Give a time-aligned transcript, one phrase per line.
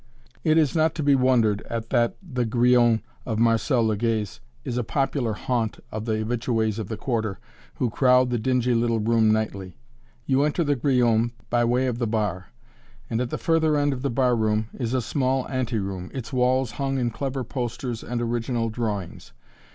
[0.43, 4.83] It is not to be wondered at that "The Grillon" of Marcel Legay's is a
[4.83, 7.37] popular haunt of the habitués of the Quarter,
[7.75, 9.77] who crowd the dingy little room nightly.
[10.25, 12.47] You enter the "Grillon" by way of the bar,
[13.11, 16.71] and at the further end of the bar room is a small anteroom, its walls
[16.71, 19.33] hung in clever posters and original drawings.